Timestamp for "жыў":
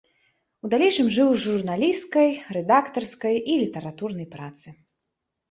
1.17-1.29